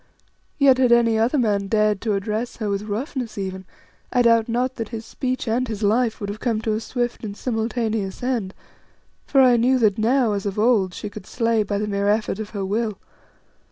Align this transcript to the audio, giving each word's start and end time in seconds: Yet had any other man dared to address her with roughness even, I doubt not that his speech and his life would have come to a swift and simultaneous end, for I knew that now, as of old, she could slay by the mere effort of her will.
Yet 0.57 0.79
had 0.79 0.91
any 0.91 1.19
other 1.19 1.37
man 1.37 1.67
dared 1.67 2.01
to 2.01 2.13
address 2.15 2.55
her 2.55 2.71
with 2.71 2.85
roughness 2.89 3.37
even, 3.37 3.65
I 4.11 4.23
doubt 4.23 4.49
not 4.49 4.77
that 4.77 4.89
his 4.89 5.05
speech 5.05 5.47
and 5.47 5.67
his 5.67 5.83
life 5.83 6.19
would 6.19 6.29
have 6.29 6.39
come 6.39 6.59
to 6.61 6.73
a 6.73 6.79
swift 6.79 7.23
and 7.23 7.37
simultaneous 7.37 8.23
end, 8.23 8.55
for 9.27 9.41
I 9.41 9.57
knew 9.57 9.77
that 9.77 9.99
now, 9.99 10.33
as 10.33 10.47
of 10.47 10.57
old, 10.57 10.95
she 10.95 11.11
could 11.11 11.27
slay 11.27 11.61
by 11.61 11.77
the 11.77 11.85
mere 11.85 12.07
effort 12.09 12.39
of 12.39 12.49
her 12.49 12.65
will. 12.65 12.97